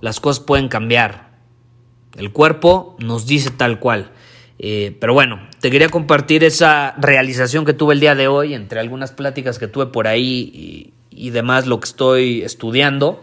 las 0.00 0.18
cosas 0.18 0.42
pueden 0.44 0.66
cambiar. 0.66 1.30
El 2.16 2.32
cuerpo 2.32 2.96
nos 2.98 3.24
dice 3.28 3.50
tal 3.52 3.78
cual. 3.78 4.10
Eh, 4.58 4.96
pero 5.00 5.14
bueno, 5.14 5.48
te 5.60 5.70
quería 5.70 5.88
compartir 5.88 6.42
esa 6.42 6.96
realización 6.98 7.64
que 7.64 7.72
tuve 7.72 7.94
el 7.94 8.00
día 8.00 8.16
de 8.16 8.26
hoy, 8.26 8.54
entre 8.54 8.80
algunas 8.80 9.12
pláticas 9.12 9.60
que 9.60 9.68
tuve 9.68 9.86
por 9.86 10.08
ahí 10.08 10.92
y, 11.08 11.30
demás, 11.30 11.68
lo 11.68 11.78
que 11.78 11.86
estoy 11.86 12.42
estudiando. 12.42 13.22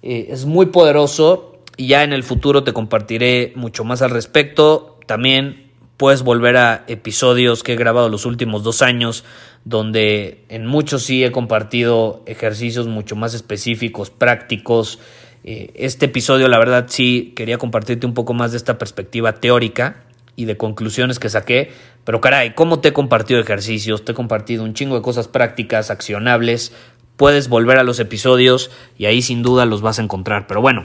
Eh, 0.00 0.28
es 0.30 0.46
muy 0.46 0.66
poderoso 0.66 1.60
y 1.76 1.88
ya 1.88 2.04
en 2.04 2.14
el 2.14 2.22
futuro 2.22 2.64
te 2.64 2.72
compartiré 2.72 3.52
mucho 3.54 3.84
más 3.84 4.00
al 4.00 4.10
respecto. 4.10 4.98
También 5.06 5.65
puedes 5.96 6.22
volver 6.22 6.56
a 6.56 6.84
episodios 6.88 7.62
que 7.62 7.72
he 7.72 7.76
grabado 7.76 8.08
los 8.08 8.26
últimos 8.26 8.62
dos 8.62 8.82
años, 8.82 9.24
donde 9.64 10.44
en 10.48 10.66
muchos 10.66 11.02
sí 11.02 11.24
he 11.24 11.32
compartido 11.32 12.22
ejercicios 12.26 12.86
mucho 12.86 13.16
más 13.16 13.34
específicos, 13.34 14.10
prácticos. 14.10 14.98
Eh, 15.44 15.70
este 15.74 16.06
episodio, 16.06 16.48
la 16.48 16.58
verdad, 16.58 16.86
sí 16.88 17.32
quería 17.34 17.58
compartirte 17.58 18.06
un 18.06 18.14
poco 18.14 18.34
más 18.34 18.50
de 18.50 18.58
esta 18.58 18.78
perspectiva 18.78 19.34
teórica 19.34 20.04
y 20.36 20.44
de 20.44 20.56
conclusiones 20.56 21.18
que 21.18 21.30
saqué. 21.30 21.72
Pero 22.04 22.20
caray, 22.20 22.54
¿cómo 22.54 22.80
te 22.80 22.88
he 22.88 22.92
compartido 22.92 23.40
ejercicios? 23.40 24.04
Te 24.04 24.12
he 24.12 24.14
compartido 24.14 24.62
un 24.62 24.74
chingo 24.74 24.96
de 24.96 25.02
cosas 25.02 25.28
prácticas, 25.28 25.90
accionables. 25.90 26.72
Puedes 27.16 27.48
volver 27.48 27.78
a 27.78 27.82
los 27.82 27.98
episodios 27.98 28.70
y 28.98 29.06
ahí 29.06 29.22
sin 29.22 29.42
duda 29.42 29.64
los 29.64 29.80
vas 29.80 29.98
a 29.98 30.02
encontrar. 30.02 30.46
Pero 30.46 30.60
bueno, 30.60 30.84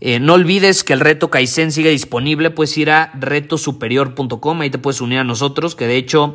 eh, 0.00 0.20
no 0.20 0.34
olvides 0.34 0.84
que 0.84 0.92
el 0.92 1.00
reto 1.00 1.30
Kaizen 1.30 1.72
sigue 1.72 1.90
disponible, 1.90 2.50
puedes 2.50 2.76
ir 2.76 2.90
a 2.90 3.10
retosuperior.com, 3.14 4.60
ahí 4.60 4.70
te 4.70 4.78
puedes 4.78 5.00
unir 5.00 5.20
a 5.20 5.24
nosotros, 5.24 5.74
que 5.74 5.86
de 5.86 5.96
hecho 5.96 6.34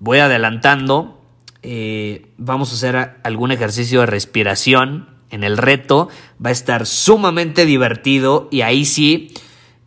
voy 0.00 0.18
adelantando, 0.18 1.20
eh, 1.62 2.26
vamos 2.38 2.70
a 2.70 2.74
hacer 2.74 3.16
algún 3.22 3.52
ejercicio 3.52 4.00
de 4.00 4.06
respiración 4.06 5.08
en 5.30 5.44
el 5.44 5.58
reto, 5.58 6.08
va 6.44 6.48
a 6.48 6.52
estar 6.52 6.86
sumamente 6.86 7.66
divertido 7.66 8.48
y 8.50 8.62
ahí 8.62 8.84
sí 8.86 9.34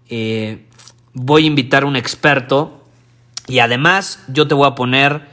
eh, 0.10 0.68
voy 1.14 1.46
a 1.46 1.48
invitar 1.48 1.84
a 1.84 1.88
un 1.88 1.96
experto 1.96 2.84
y 3.48 3.60
además 3.60 4.24
yo 4.28 4.48
te 4.48 4.54
voy 4.54 4.68
a 4.68 4.76
poner 4.76 5.30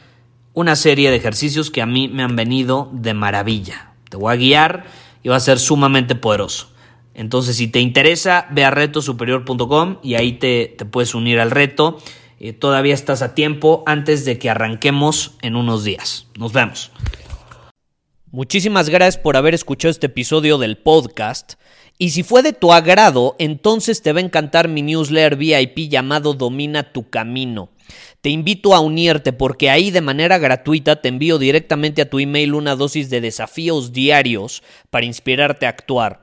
una 0.55 0.75
serie 0.75 1.11
de 1.11 1.17
ejercicios 1.17 1.71
que 1.71 1.83
a 1.83 1.87
mí 1.87 2.09
me 2.09 2.23
han 2.23 2.35
venido 2.35 2.89
de 2.93 3.13
maravilla. 3.15 3.93
Te 4.09 4.17
voy 4.17 4.33
a 4.33 4.37
guiar 4.37 4.87
y 5.23 5.29
va 5.29 5.37
a 5.37 5.41
ser 5.41 5.59
sumamente 5.59 6.15
poderoso. 6.15 6.69
Entonces, 7.19 7.57
si 7.57 7.67
te 7.67 7.81
interesa, 7.81 8.47
ve 8.53 8.65
a 8.65 8.71
retosuperior.com 8.71 9.99
y 10.05 10.15
ahí 10.15 10.35
te, 10.35 10.77
puedes 10.89 11.17
unir 11.17 11.41
al 11.41 11.51
reto. 11.51 11.99
Eh, 12.39 12.53
todavía 12.53 12.95
estás 12.95 13.23
a 13.23 13.35
tiempo 13.35 13.83
antes 13.87 14.25
de 14.25 14.39
que 14.39 14.49
arranquemos 14.49 15.33
en 15.43 15.57
unos 15.57 15.83
días. 15.83 16.29
Nos 16.39 16.53
vemos. 16.53 16.93
Muchísimas 18.31 18.89
gracias 18.89 19.21
por 19.21 19.37
haber 19.37 19.53
escuchado 19.53 19.91
este 19.91 20.07
episodio 20.07 20.59
del 20.59 20.79
podcast. 20.79 21.55
Y 21.99 22.11
si 22.11 22.23
fue 22.23 22.45
de 22.45 22.53
tu 22.53 22.73
agrado, 22.73 23.35
entonces 23.41 24.01
te 24.01 24.13
va 24.13 24.21
a 24.21 24.23
encantar 24.23 24.69
mi 24.69 24.83
newsletter 24.83 25.35
VIP 25.35 25.91
llamado 25.91 26.35
Domina 26.35 26.93
tu 26.93 27.11
Camino. 27.11 27.71
Te 28.21 28.31
invito 28.31 28.77
a 28.77 28.81
unirte 28.81 29.33
porque 29.33 29.71
ahí 29.71 29.91
de 29.91 30.03
manera 30.03 30.39
gratuita 30.39 31.03
te 31.03 31.09
envío 31.09 31.39
directamente 31.39 32.03
a 32.03 32.09
tu 32.09 32.21
email 32.21 32.55
una 32.55 32.77
dosis 32.77 33.11
de 33.11 33.21
desafíos 33.21 33.93
diarios 33.93 34.63
para 34.91 35.07
inspirarte 35.07 35.67
a 35.67 35.71
actuar. 35.71 36.23